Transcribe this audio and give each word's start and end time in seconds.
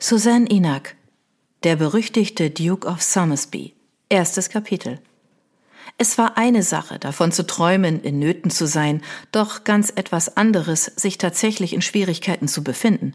Suzanne 0.00 0.46
Inak, 0.46 0.94
der 1.64 1.74
berüchtigte 1.74 2.50
Duke 2.50 2.86
of 2.86 3.02
Somersby. 3.02 3.74
Erstes 4.08 4.48
Kapitel. 4.48 5.00
Es 5.96 6.16
war 6.18 6.38
eine 6.38 6.62
Sache, 6.62 7.00
davon 7.00 7.32
zu 7.32 7.44
träumen, 7.44 8.00
in 8.04 8.20
Nöten 8.20 8.48
zu 8.48 8.68
sein, 8.68 9.02
doch 9.32 9.64
ganz 9.64 9.92
etwas 9.96 10.36
anderes, 10.36 10.84
sich 10.84 11.18
tatsächlich 11.18 11.72
in 11.72 11.82
Schwierigkeiten 11.82 12.46
zu 12.46 12.62
befinden. 12.62 13.14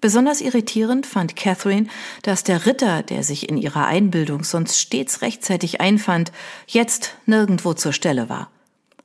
Besonders 0.00 0.40
irritierend 0.40 1.06
fand 1.06 1.36
Catherine, 1.36 1.86
dass 2.22 2.42
der 2.42 2.66
Ritter, 2.66 3.04
der 3.04 3.22
sich 3.22 3.48
in 3.48 3.56
ihrer 3.56 3.86
Einbildung 3.86 4.42
sonst 4.42 4.80
stets 4.80 5.22
rechtzeitig 5.22 5.80
einfand, 5.80 6.32
jetzt 6.66 7.14
nirgendwo 7.26 7.72
zur 7.72 7.92
Stelle 7.92 8.28
war. 8.28 8.50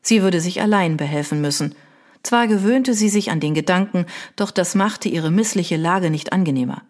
Sie 0.01 0.23
würde 0.23 0.41
sich 0.41 0.59
allein 0.59 0.97
behelfen 0.97 1.39
müssen. 1.39 1.75
Zwar 2.23 2.47
gewöhnte 2.47 2.95
sie 2.95 3.09
sich 3.09 3.29
an 3.29 3.39
den 3.39 3.53
Gedanken, 3.53 4.07
doch 4.35 4.49
das 4.49 4.73
machte 4.73 5.07
ihre 5.07 5.29
missliche 5.29 5.77
Lage 5.77 6.09
nicht 6.09 6.33
angenehmer. 6.33 6.81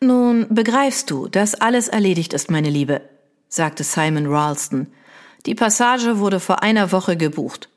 Nun 0.00 0.46
begreifst 0.48 1.10
du, 1.10 1.26
dass 1.26 1.56
alles 1.56 1.88
erledigt 1.88 2.32
ist, 2.32 2.50
meine 2.50 2.70
Liebe, 2.70 3.00
sagte 3.48 3.82
Simon 3.82 4.26
Ralston. 4.26 4.86
Die 5.44 5.56
Passage 5.56 6.18
wurde 6.18 6.38
vor 6.38 6.62
einer 6.62 6.92
Woche 6.92 7.16
gebucht. 7.16 7.68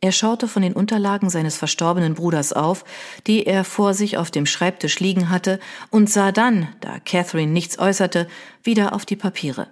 Er 0.00 0.12
schaute 0.12 0.46
von 0.48 0.62
den 0.62 0.72
Unterlagen 0.72 1.30
seines 1.30 1.56
verstorbenen 1.56 2.14
Bruders 2.14 2.52
auf, 2.52 2.84
die 3.26 3.46
er 3.46 3.64
vor 3.64 3.94
sich 3.94 4.18
auf 4.18 4.30
dem 4.30 4.46
Schreibtisch 4.46 5.00
liegen 5.00 5.30
hatte, 5.30 5.58
und 5.90 6.10
sah 6.10 6.32
dann, 6.32 6.68
da 6.80 6.98
Catherine 7.00 7.52
nichts 7.52 7.78
äußerte, 7.78 8.28
wieder 8.62 8.94
auf 8.94 9.04
die 9.04 9.16
Papiere. 9.16 9.68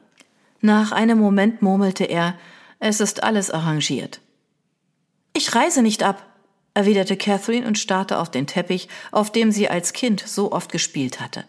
Nach 0.60 0.92
einem 0.92 1.18
Moment 1.18 1.62
murmelte 1.62 2.04
er, 2.04 2.34
es 2.78 3.00
ist 3.00 3.22
alles 3.22 3.50
arrangiert. 3.50 4.20
Ich 5.32 5.54
reise 5.54 5.82
nicht 5.82 6.02
ab, 6.02 6.24
erwiderte 6.74 7.16
Catherine 7.16 7.66
und 7.66 7.78
starrte 7.78 8.18
auf 8.18 8.30
den 8.30 8.46
Teppich, 8.46 8.88
auf 9.10 9.32
dem 9.32 9.52
sie 9.52 9.68
als 9.68 9.92
Kind 9.92 10.22
so 10.26 10.52
oft 10.52 10.70
gespielt 10.70 11.20
hatte. 11.20 11.44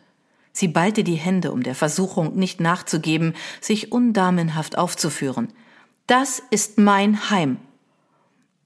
Sie 0.53 0.67
ballte 0.67 1.03
die 1.03 1.15
Hände, 1.15 1.51
um 1.51 1.63
der 1.63 1.75
Versuchung 1.75 2.35
nicht 2.35 2.59
nachzugeben, 2.59 3.33
sich 3.59 3.91
undamenhaft 3.91 4.77
aufzuführen. 4.77 5.47
Das 6.07 6.41
ist 6.51 6.77
mein 6.77 7.29
Heim. 7.29 7.57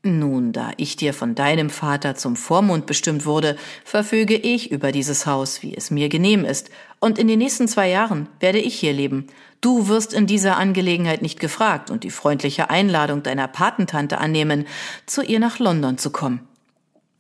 Nun, 0.05 0.52
da 0.52 0.72
ich 0.77 0.95
dir 0.97 1.16
von 1.16 1.33
deinem 1.33 1.72
Vater 1.72 2.14
zum 2.14 2.36
Vormund 2.36 2.86
bestimmt 2.86 3.25
wurde, 3.25 3.58
verfüge 3.83 4.36
ich 4.36 4.72
über 4.72 4.92
dieses 4.92 5.25
Haus, 5.25 5.64
wie 5.64 5.75
es 5.75 5.89
mir 5.89 6.09
genehm 6.09 6.45
ist, 6.45 6.69
und 7.00 7.17
in 7.17 7.27
den 7.27 7.39
nächsten 7.39 7.67
zwei 7.67 7.89
Jahren 7.89 8.30
werde 8.39 8.59
ich 8.59 8.75
hier 8.75 8.94
leben. 8.94 9.25
Du 9.61 9.88
wirst 9.88 10.14
in 10.14 10.27
dieser 10.27 10.58
Angelegenheit 10.58 11.23
nicht 11.23 11.39
gefragt 11.39 11.89
und 11.89 12.03
die 12.03 12.11
freundliche 12.11 12.70
Einladung 12.70 13.23
deiner 13.23 13.47
Patentante 13.47 14.20
annehmen, 14.20 14.67
zu 15.08 15.23
ihr 15.23 15.39
nach 15.39 15.58
London 15.58 15.97
zu 15.97 16.11
kommen. 16.11 16.47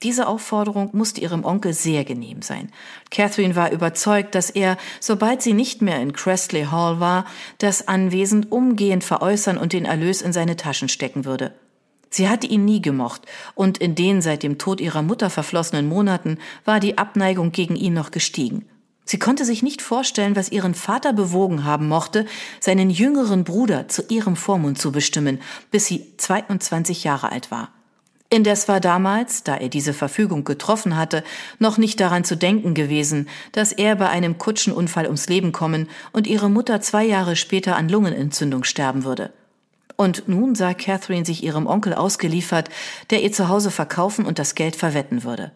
Diese 0.03 0.27
Aufforderung 0.27 0.89
musste 0.93 1.21
ihrem 1.21 1.45
Onkel 1.45 1.73
sehr 1.73 2.03
genehm 2.03 2.41
sein. 2.41 2.71
Catherine 3.11 3.55
war 3.55 3.71
überzeugt, 3.71 4.35
dass 4.35 4.49
er, 4.49 4.77
sobald 4.99 5.41
sie 5.41 5.53
nicht 5.53 5.81
mehr 5.81 6.01
in 6.01 6.13
Crestley 6.13 6.65
Hall 6.65 6.99
war, 6.99 7.25
das 7.59 7.87
Anwesen 7.87 8.45
umgehend 8.45 9.03
veräußern 9.03 9.57
und 9.57 9.73
den 9.73 9.85
Erlös 9.85 10.21
in 10.21 10.33
seine 10.33 10.57
Taschen 10.57 10.89
stecken 10.89 11.25
würde. 11.25 11.53
Sie 12.09 12.29
hatte 12.29 12.47
ihn 12.47 12.65
nie 12.65 12.81
gemocht, 12.81 13.23
und 13.55 13.77
in 13.77 13.95
den 13.95 14.21
seit 14.21 14.43
dem 14.43 14.57
Tod 14.57 14.79
ihrer 14.79 15.01
Mutter 15.01 15.29
verflossenen 15.29 15.87
Monaten 15.87 16.37
war 16.63 16.79
die 16.79 16.97
Abneigung 16.97 17.51
gegen 17.51 17.75
ihn 17.75 17.93
noch 17.93 18.11
gestiegen. 18.11 18.65
Sie 19.05 19.19
konnte 19.19 19.45
sich 19.45 19.63
nicht 19.63 19.81
vorstellen, 19.81 20.35
was 20.35 20.51
ihren 20.51 20.73
Vater 20.73 21.13
bewogen 21.13 21.63
haben 21.63 21.87
mochte, 21.87 22.25
seinen 22.59 22.89
jüngeren 22.89 23.43
Bruder 23.43 23.87
zu 23.87 24.03
ihrem 24.09 24.35
Vormund 24.35 24.79
zu 24.79 24.91
bestimmen, 24.91 25.41
bis 25.71 25.85
sie 25.85 26.15
22 26.17 27.03
Jahre 27.03 27.31
alt 27.31 27.51
war. 27.51 27.71
Indes 28.29 28.67
war 28.67 28.79
damals, 28.79 29.43
da 29.43 29.55
er 29.55 29.69
diese 29.69 29.93
Verfügung 29.93 30.43
getroffen 30.43 30.97
hatte, 30.97 31.23
noch 31.59 31.77
nicht 31.77 31.99
daran 31.99 32.23
zu 32.23 32.35
denken 32.35 32.73
gewesen, 32.73 33.29
dass 33.51 33.71
er 33.71 33.95
bei 33.95 34.09
einem 34.09 34.37
Kutschenunfall 34.37 35.05
ums 35.05 35.29
Leben 35.29 35.51
kommen 35.51 35.87
und 36.11 36.25
ihre 36.25 36.49
Mutter 36.49 36.81
zwei 36.81 37.05
Jahre 37.05 37.35
später 37.35 37.75
an 37.75 37.87
Lungenentzündung 37.87 38.63
sterben 38.63 39.03
würde. 39.03 39.31
Und 39.95 40.27
nun 40.27 40.55
sah 40.55 40.73
Catherine 40.73 41.25
sich 41.25 41.43
ihrem 41.43 41.67
Onkel 41.67 41.93
ausgeliefert, 41.93 42.69
der 43.11 43.23
ihr 43.23 43.31
Zuhause 43.31 43.71
verkaufen 43.71 44.25
und 44.25 44.39
das 44.39 44.55
Geld 44.55 44.75
verwetten 44.75 45.23
würde. 45.23 45.51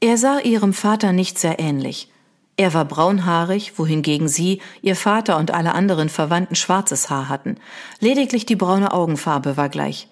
Er 0.00 0.16
sah 0.18 0.40
ihrem 0.40 0.72
Vater 0.72 1.12
nicht 1.12 1.38
sehr 1.38 1.60
ähnlich. 1.60 2.10
Er 2.56 2.72
war 2.72 2.84
braunhaarig, 2.84 3.78
wohingegen 3.78 4.28
sie, 4.28 4.60
ihr 4.80 4.96
Vater 4.96 5.38
und 5.38 5.52
alle 5.52 5.74
anderen 5.74 6.08
Verwandten 6.08 6.54
schwarzes 6.54 7.10
Haar 7.10 7.28
hatten. 7.28 7.56
Lediglich 8.00 8.46
die 8.46 8.56
braune 8.56 8.92
Augenfarbe 8.92 9.56
war 9.56 9.68
gleich. 9.68 10.08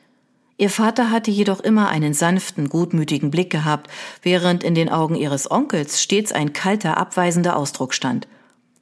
Ihr 0.59 0.71
Vater 0.71 1.11
hatte 1.11 1.31
jedoch 1.31 1.61
immer 1.61 1.89
einen 1.89 2.15
sanften, 2.15 2.69
gutmütigen 2.69 3.31
Blick 3.31 3.51
gehabt, 3.51 3.91
während 4.23 4.63
in 4.63 4.75
den 4.75 4.89
Augen 4.89 5.15
ihres 5.15 5.51
Onkels 5.51 6.03
stets 6.03 6.33
ein 6.33 6.53
kalter, 6.53 6.99
abweisender 6.99 7.57
Ausdruck 7.57 7.95
stand. 7.95 8.29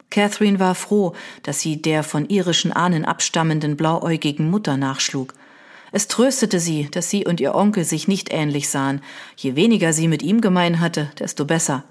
Catherine 0.09 0.59
war 0.59 0.75
froh, 0.75 1.13
dass 1.43 1.61
sie 1.61 1.81
der 1.81 2.03
von 2.03 2.27
irischen 2.27 2.73
Ahnen 2.73 3.05
abstammenden 3.05 3.77
blauäugigen 3.77 4.49
Mutter 4.49 4.75
nachschlug. 4.77 5.33
Es 5.93 6.07
tröstete 6.07 6.59
sie, 6.59 6.89
dass 6.91 7.09
sie 7.09 7.25
und 7.25 7.39
ihr 7.39 7.55
Onkel 7.55 7.85
sich 7.85 8.07
nicht 8.07 8.31
ähnlich 8.31 8.69
sahen. 8.69 9.01
Je 9.35 9.55
weniger 9.55 9.93
sie 9.93 10.07
mit 10.07 10.21
ihm 10.21 10.41
gemein 10.41 10.79
hatte, 10.79 11.11
desto 11.17 11.45
besser. 11.45 11.83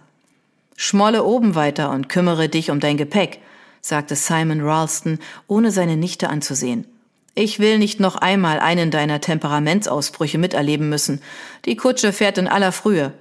Schmolle 0.77 1.25
oben 1.25 1.55
weiter 1.55 1.91
und 1.91 2.09
kümmere 2.09 2.49
dich 2.49 2.71
um 2.71 2.81
dein 2.81 2.97
Gepäck, 2.97 3.41
sagte 3.83 4.17
Simon 4.17 4.61
Ralston, 4.61 5.19
ohne 5.47 5.71
seine 5.71 5.97
Nichte 5.97 6.29
anzusehen. 6.29 6.87
Ich 7.35 7.59
will 7.59 7.79
nicht 7.79 8.01
noch 8.01 8.17
einmal 8.17 8.59
einen 8.61 8.91
deiner 8.91 9.21
Temperamentsausbrüche 9.21 10.39
miterleben 10.39 10.89
müssen. 10.89 11.21
Die 11.65 11.77
Kutsche 11.77 12.13
fährt 12.13 12.39
in 12.39 12.49
aller 12.49 12.73
Frühe. 12.73 13.13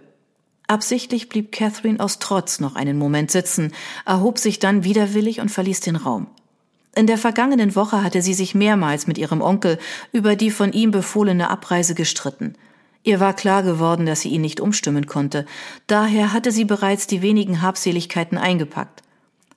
Absichtlich 0.67 1.29
blieb 1.29 1.51
Catherine 1.51 1.99
aus 1.99 2.19
Trotz 2.19 2.59
noch 2.59 2.75
einen 2.75 2.97
Moment 2.97 3.31
sitzen, 3.31 3.73
erhob 4.05 4.37
sich 4.37 4.59
dann 4.59 4.83
widerwillig 4.83 5.41
und 5.41 5.49
verließ 5.49 5.79
den 5.81 5.95
Raum. 5.95 6.27
In 6.95 7.07
der 7.07 7.17
vergangenen 7.17 7.75
Woche 7.75 8.03
hatte 8.03 8.21
sie 8.21 8.33
sich 8.33 8.55
mehrmals 8.55 9.07
mit 9.07 9.17
ihrem 9.17 9.41
Onkel 9.41 9.79
über 10.11 10.35
die 10.35 10.51
von 10.51 10.73
ihm 10.73 10.91
befohlene 10.91 11.49
Abreise 11.49 11.95
gestritten. 11.95 12.55
Ihr 13.03 13.19
war 13.19 13.33
klar 13.33 13.63
geworden, 13.63 14.05
dass 14.05 14.21
sie 14.21 14.29
ihn 14.29 14.41
nicht 14.41 14.59
umstimmen 14.59 15.07
konnte. 15.07 15.45
Daher 15.87 16.33
hatte 16.33 16.51
sie 16.51 16.65
bereits 16.65 17.07
die 17.07 17.21
wenigen 17.21 17.61
Habseligkeiten 17.61 18.37
eingepackt. 18.37 19.01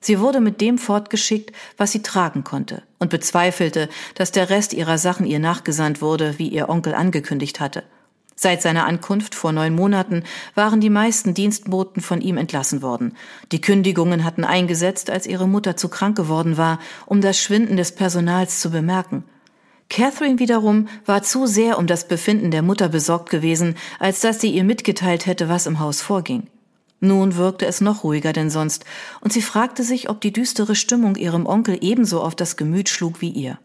Sie 0.03 0.19
wurde 0.19 0.41
mit 0.41 0.59
dem 0.59 0.77
fortgeschickt, 0.77 1.53
was 1.77 1.93
sie 1.93 2.03
tragen 2.03 2.43
konnte, 2.43 2.83
und 2.99 3.09
bezweifelte, 3.09 3.87
dass 4.15 4.33
der 4.33 4.49
Rest 4.49 4.73
ihrer 4.73 4.97
Sachen 4.97 5.25
ihr 5.25 5.39
nachgesandt 5.39 6.01
wurde, 6.01 6.37
wie 6.37 6.49
ihr 6.49 6.67
Onkel 6.67 6.93
angekündigt 6.93 7.61
hatte. 7.61 7.83
Seit 8.35 8.61
seiner 8.61 8.85
Ankunft 8.85 9.33
vor 9.33 9.53
neun 9.53 9.73
Monaten 9.73 10.23
waren 10.55 10.81
die 10.81 10.89
meisten 10.89 11.33
Dienstboten 11.33 12.01
von 12.01 12.19
ihm 12.19 12.35
entlassen 12.35 12.81
worden. 12.81 13.15
Die 13.53 13.61
Kündigungen 13.61 14.25
hatten 14.25 14.43
eingesetzt, 14.43 15.09
als 15.09 15.25
ihre 15.25 15.47
Mutter 15.47 15.77
zu 15.77 15.87
krank 15.87 16.17
geworden 16.17 16.57
war, 16.57 16.79
um 17.05 17.21
das 17.21 17.39
Schwinden 17.39 17.77
des 17.77 17.95
Personals 17.95 18.59
zu 18.59 18.71
bemerken. 18.71 19.23
Catherine 19.89 20.39
wiederum 20.39 20.89
war 21.05 21.23
zu 21.23 21.45
sehr 21.45 21.77
um 21.77 21.87
das 21.87 22.09
Befinden 22.09 22.51
der 22.51 22.61
Mutter 22.61 22.89
besorgt 22.89 23.29
gewesen, 23.29 23.75
als 23.99 24.19
dass 24.19 24.41
sie 24.41 24.49
ihr 24.49 24.65
mitgeteilt 24.65 25.27
hätte, 25.27 25.47
was 25.47 25.65
im 25.65 25.79
Haus 25.79 26.01
vorging. 26.01 26.47
Nun 27.03 27.35
wirkte 27.35 27.65
es 27.65 27.81
noch 27.81 28.05
ruhiger 28.05 28.31
denn 28.31 28.49
sonst, 28.49 28.85
und 29.19 29.33
sie 29.33 29.41
fragte 29.41 29.83
sich, 29.83 30.09
ob 30.09 30.21
die 30.21 30.31
düstere 30.31 30.73
Stimmung 30.73 31.17
ihrem 31.17 31.45
Onkel 31.45 31.77
ebenso 31.81 32.21
auf 32.21 32.33
das 32.33 32.55
Gemüt 32.55 32.87
schlug 32.87 33.19
wie 33.19 33.27
ihr. 33.27 33.59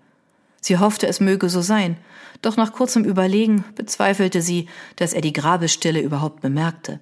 Sie 0.60 0.78
hoffte, 0.78 1.06
es 1.06 1.20
möge 1.20 1.48
so 1.48 1.62
sein, 1.62 1.96
doch 2.42 2.56
nach 2.56 2.72
kurzem 2.72 3.04
Überlegen 3.04 3.64
bezweifelte 3.76 4.42
sie, 4.42 4.66
dass 4.96 5.12
er 5.12 5.20
die 5.20 5.32
Grabesstille 5.32 6.00
überhaupt 6.00 6.40
bemerkte. 6.40 6.98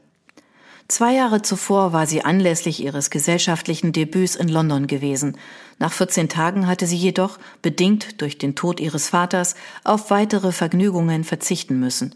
Zwei 0.88 1.14
Jahre 1.14 1.40
zuvor 1.40 1.94
war 1.94 2.06
sie 2.06 2.22
anlässlich 2.22 2.84
ihres 2.84 3.08
gesellschaftlichen 3.08 3.94
Debüts 3.94 4.36
in 4.36 4.48
London 4.48 4.88
gewesen. 4.88 5.38
Nach 5.78 5.90
14 5.90 6.28
Tagen 6.28 6.66
hatte 6.66 6.86
sie 6.86 6.98
jedoch, 6.98 7.38
bedingt 7.62 8.20
durch 8.20 8.36
den 8.36 8.54
Tod 8.54 8.78
ihres 8.78 9.08
Vaters, 9.08 9.54
auf 9.84 10.10
weitere 10.10 10.52
Vergnügungen 10.52 11.24
verzichten 11.24 11.80
müssen. 11.80 12.14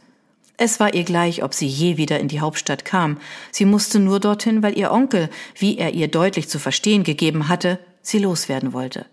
Es 0.62 0.78
war 0.78 0.92
ihr 0.92 1.04
gleich, 1.04 1.42
ob 1.42 1.54
sie 1.54 1.66
je 1.66 1.96
wieder 1.96 2.20
in 2.20 2.28
die 2.28 2.40
Hauptstadt 2.40 2.84
kam. 2.84 3.16
Sie 3.50 3.64
musste 3.64 3.98
nur 3.98 4.20
dorthin, 4.20 4.62
weil 4.62 4.76
ihr 4.76 4.92
Onkel, 4.92 5.30
wie 5.56 5.78
er 5.78 5.94
ihr 5.94 6.06
deutlich 6.06 6.50
zu 6.50 6.58
verstehen 6.58 7.02
gegeben 7.02 7.48
hatte, 7.48 7.78
sie 8.02 8.18
loswerden 8.18 8.74
wollte. 8.74 9.06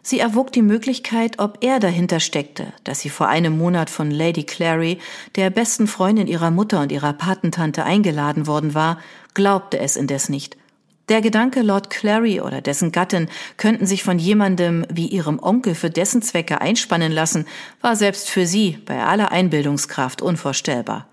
Sie 0.00 0.18
erwog 0.20 0.52
die 0.52 0.62
Möglichkeit, 0.62 1.38
ob 1.38 1.58
er 1.62 1.80
dahinter 1.80 2.18
steckte, 2.18 2.72
dass 2.82 3.00
sie 3.00 3.10
vor 3.10 3.28
einem 3.28 3.58
Monat 3.58 3.90
von 3.90 4.10
Lady 4.10 4.44
Clary, 4.44 4.96
der 5.34 5.50
besten 5.50 5.86
Freundin 5.86 6.28
ihrer 6.28 6.50
Mutter 6.50 6.80
und 6.80 6.90
ihrer 6.90 7.12
Patentante, 7.12 7.84
eingeladen 7.84 8.46
worden 8.46 8.72
war, 8.72 8.98
glaubte 9.34 9.78
es 9.78 9.96
indes 9.96 10.30
nicht. 10.30 10.56
Der 11.08 11.20
Gedanke, 11.20 11.62
Lord 11.62 11.88
Clary 11.88 12.40
oder 12.40 12.60
dessen 12.60 12.90
Gattin 12.90 13.28
könnten 13.56 13.86
sich 13.86 14.02
von 14.02 14.18
jemandem 14.18 14.84
wie 14.90 15.06
ihrem 15.06 15.38
Onkel 15.38 15.76
für 15.76 15.90
dessen 15.90 16.20
Zwecke 16.20 16.60
einspannen 16.60 17.12
lassen, 17.12 17.46
war 17.80 17.94
selbst 17.94 18.28
für 18.28 18.46
sie 18.46 18.78
bei 18.86 19.00
aller 19.04 19.30
Einbildungskraft 19.30 20.20
unvorstellbar. 20.20 21.06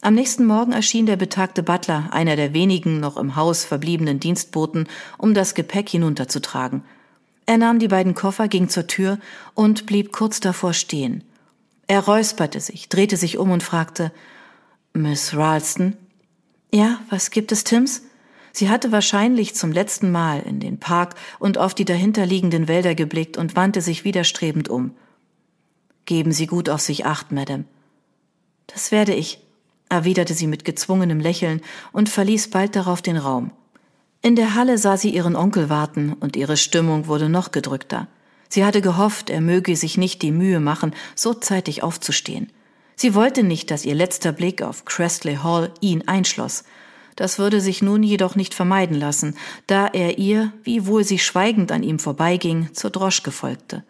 Am 0.00 0.14
nächsten 0.14 0.44
Morgen 0.44 0.72
erschien 0.72 1.06
der 1.06 1.16
betagte 1.16 1.64
Butler, 1.64 2.10
einer 2.12 2.36
der 2.36 2.54
wenigen 2.54 3.00
noch 3.00 3.16
im 3.16 3.34
Haus 3.34 3.64
verbliebenen 3.64 4.20
Dienstboten, 4.20 4.86
um 5.18 5.34
das 5.34 5.54
Gepäck 5.54 5.88
hinunterzutragen. 5.88 6.84
Er 7.46 7.58
nahm 7.58 7.80
die 7.80 7.88
beiden 7.88 8.14
Koffer, 8.14 8.46
ging 8.46 8.68
zur 8.68 8.86
Tür 8.86 9.18
und 9.54 9.86
blieb 9.86 10.12
kurz 10.12 10.38
davor 10.38 10.72
stehen. 10.72 11.24
Er 11.88 12.00
räusperte 12.00 12.60
sich, 12.60 12.88
drehte 12.88 13.16
sich 13.16 13.38
um 13.38 13.50
und 13.50 13.64
fragte 13.64 14.12
Miss 14.92 15.34
Ralston? 15.34 15.96
Ja, 16.72 17.00
was 17.10 17.32
gibt 17.32 17.50
es, 17.50 17.64
Tims? 17.64 18.02
Sie 18.58 18.70
hatte 18.70 18.90
wahrscheinlich 18.90 19.54
zum 19.54 19.70
letzten 19.70 20.10
Mal 20.10 20.40
in 20.40 20.60
den 20.60 20.80
Park 20.80 21.14
und 21.38 21.58
auf 21.58 21.74
die 21.74 21.84
dahinterliegenden 21.84 22.68
Wälder 22.68 22.94
geblickt 22.94 23.36
und 23.36 23.54
wandte 23.54 23.82
sich 23.82 24.04
widerstrebend 24.04 24.70
um. 24.70 24.92
Geben 26.06 26.32
Sie 26.32 26.46
gut 26.46 26.70
auf 26.70 26.80
sich 26.80 27.04
acht, 27.04 27.32
Madame. 27.32 27.64
Das 28.66 28.92
werde 28.92 29.12
ich, 29.12 29.40
erwiderte 29.90 30.32
sie 30.32 30.46
mit 30.46 30.64
gezwungenem 30.64 31.20
Lächeln 31.20 31.60
und 31.92 32.08
verließ 32.08 32.48
bald 32.48 32.76
darauf 32.76 33.02
den 33.02 33.18
Raum. 33.18 33.50
In 34.22 34.36
der 34.36 34.54
Halle 34.54 34.78
sah 34.78 34.96
sie 34.96 35.10
ihren 35.10 35.36
Onkel 35.36 35.68
warten 35.68 36.14
und 36.14 36.34
ihre 36.34 36.56
Stimmung 36.56 37.08
wurde 37.08 37.28
noch 37.28 37.52
gedrückter. 37.52 38.08
Sie 38.48 38.64
hatte 38.64 38.80
gehofft, 38.80 39.28
er 39.28 39.42
möge 39.42 39.76
sich 39.76 39.98
nicht 39.98 40.22
die 40.22 40.32
Mühe 40.32 40.60
machen, 40.60 40.94
so 41.14 41.34
zeitig 41.34 41.82
aufzustehen. 41.82 42.50
Sie 42.94 43.14
wollte 43.14 43.42
nicht, 43.42 43.70
dass 43.70 43.84
ihr 43.84 43.94
letzter 43.94 44.32
Blick 44.32 44.62
auf 44.62 44.86
Crestley 44.86 45.40
Hall 45.42 45.74
ihn 45.82 46.08
einschloss. 46.08 46.64
Das 47.16 47.38
würde 47.38 47.62
sich 47.62 47.82
nun 47.82 48.02
jedoch 48.02 48.36
nicht 48.36 48.54
vermeiden 48.54 48.96
lassen, 48.96 49.36
da 49.66 49.86
er 49.86 50.18
ihr, 50.18 50.52
wiewohl 50.62 51.02
sie 51.02 51.18
schweigend 51.18 51.72
an 51.72 51.82
ihm 51.82 51.98
vorbeiging, 51.98 52.72
zur 52.74 52.90
Droschke 52.90 53.32
folgte. 53.32 53.84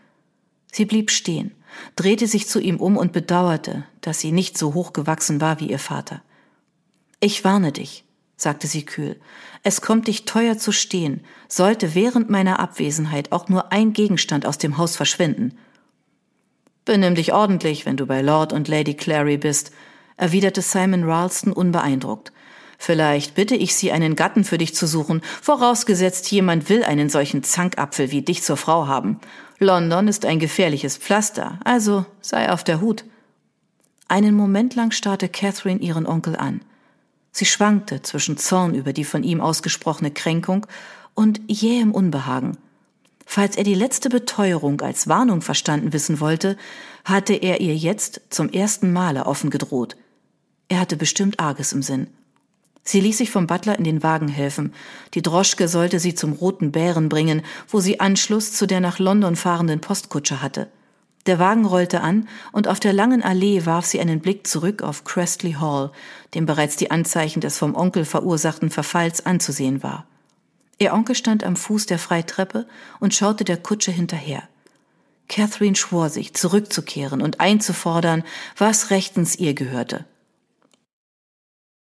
Sie 0.73 0.85
blieb 0.85 1.11
stehen, 1.11 1.53
drehte 1.97 2.29
sich 2.29 2.49
zu 2.49 2.61
ihm 2.61 2.77
um 2.77 2.97
und 2.97 3.13
bedauerte, 3.13 3.85
dass 4.01 4.21
sie 4.21 4.31
nicht 4.31 4.57
so 4.57 4.75
hoch 4.75 4.93
gewachsen 4.93 5.41
war 5.41 5.59
wie 5.61 5.71
ihr 5.71 5.81
Vater. 5.81 6.23
Ich 7.19 7.45
warne 7.45 7.73
dich, 7.73 8.05
sagte 8.37 8.69
sie 8.69 8.85
kühl. 8.85 9.19
Es 9.65 9.81
kommt 9.81 10.07
dich 10.07 10.25
teuer 10.25 10.57
zu 10.57 10.71
stehen, 10.71 11.23
sollte 11.49 11.95
während 11.97 12.31
meiner 12.31 12.61
Abwesenheit 12.61 13.33
auch 13.33 13.49
nur 13.49 13.73
ein 13.73 13.93
Gegenstand 13.93 14.47
aus 14.47 14.59
dem 14.59 14.79
Haus 14.79 14.95
verschwinden. 14.95 15.59
Benimm 16.85 17.17
dich 17.17 17.33
ordentlich, 17.33 17.87
wenn 17.87 17.97
du 17.97 18.07
bei 18.07 18.23
Lord 18.23 18.53
und 18.53 18.69
Lady 18.69 18.95
Clary 18.95 19.39
bist, 19.39 19.73
erwiderte 20.17 20.63
Simon 20.63 21.03
Ralston 21.03 21.53
unbeeindruckt. 21.53 22.33
Vielleicht 22.79 23.35
bitte 23.35 23.57
ich 23.57 23.75
Sie, 23.75 23.93
einen 23.93 24.17
Gatten 24.17 24.45
für 24.45 24.59
dich 24.59 24.75
zu 24.75 24.87
suchen, 24.87 25.23
vorausgesetzt 25.43 26.31
jemand 26.31 26.69
will 26.69 26.85
einen 26.85 27.09
solchen 27.09 27.43
Zankapfel 27.43 28.11
wie 28.11 28.23
dich 28.23 28.43
zur 28.43 28.57
Frau 28.57 28.87
haben. 28.87 29.21
London 29.59 30.09
ist 30.09 30.27
ein 30.27 30.39
gefährliches 30.39 30.97
Pflaster, 30.99 31.59
also 31.65 32.05
sei 32.21 32.51
auf 32.51 32.65
der 32.65 32.81
Hut. 32.81 33.05
Einen 34.09 34.35
Moment 34.35 34.75
lang 34.75 34.91
starrte 34.91 35.29
Catherine 35.29 35.81
ihren 35.81 36.07
Onkel 36.07 36.37
an. 36.37 36.61
Sie 37.33 37.47
schwankte 37.47 38.03
zwischen 38.03 38.37
Zorn 38.37 38.75
über 38.75 38.93
die 38.93 39.05
von 39.05 39.23
ihm 39.23 39.41
ausgesprochene 39.41 40.11
Kränkung 40.11 40.67
und 41.15 41.41
jähem 41.49 41.93
Unbehagen. 41.93 42.59
Falls 43.27 43.57
er 43.57 43.65
die 43.65 43.75
letzte 43.75 44.09
Beteuerung 44.09 44.81
als 44.81 45.09
Warnung 45.09 45.43
verstanden 45.43 45.93
wissen 45.93 46.21
wollte, 46.21 46.57
hatte 47.05 47.35
er 47.35 47.61
ihr 47.61 47.77
jetzt 47.77 48.21
zum 48.31 48.49
ersten 48.51 48.93
Male 48.93 49.27
offen 49.27 49.51
gedroht. 49.51 49.97
Er 50.69 50.81
hatte 50.81 50.97
bestimmt 50.97 51.41
Arges 51.41 51.73
im 51.73 51.83
Sinn. 51.83 52.07
Sie 52.87 53.01
ließ 53.01 53.19
sich 53.19 53.33
vom 53.33 53.49
Butler 53.49 53.77
in 53.77 53.85
den 53.85 54.05
Wagen 54.05 54.29
helfen. 54.29 54.73
Die 55.15 55.23
Droschke 55.23 55.67
sollte 55.67 55.99
sie 55.99 56.15
zum 56.15 56.33
Roten 56.33 56.71
Bären 56.71 57.09
bringen, 57.09 57.43
wo 57.69 57.81
sie 57.81 57.99
Anschluss 57.99 58.53
zu 58.53 58.65
der 58.67 58.81
nach 58.81 59.01
London 59.01 59.35
fahrenden 59.35 59.81
Postkutsche 59.81 60.41
hatte. 60.41 60.69
Der 61.27 61.41
Wagen 61.41 61.67
rollte 61.67 62.01
an, 62.01 62.29
und 62.53 62.69
auf 62.69 62.79
der 62.79 62.93
langen 62.93 63.25
Allee 63.25 63.67
warf 63.67 63.87
sie 63.87 63.99
einen 63.99 64.21
Blick 64.21 64.47
zurück 64.47 64.83
auf 64.83 65.03
Crestley 65.03 65.55
Hall, 65.55 65.91
dem 66.35 66.47
bereits 66.47 66.77
die 66.77 66.93
Anzeichen 66.93 67.41
des 67.41 67.59
vom 67.59 67.75
Onkel 67.75 68.05
verursachten 68.05 68.71
Verfalls 68.71 69.27
anzusehen 69.27 69.83
war. 69.83 70.07
Ihr 70.79 70.93
Onkel 70.93 71.17
stand 71.17 71.43
am 71.43 71.57
Fuß 71.57 71.87
der 71.87 71.99
Freitreppe 71.99 72.69
und 73.01 73.15
schaute 73.15 73.45
der 73.45 73.57
Kutsche 73.57 73.91
hinterher. 73.91 74.45
Catherine 75.29 75.75
schwor 75.75 76.09
sich, 76.09 76.35
zurückzukehren 76.35 77.21
und 77.21 77.41
einzufordern, 77.41 78.23
was 78.57 78.91
rechtens 78.91 79.35
ihr 79.35 79.55
gehörte. 79.55 80.05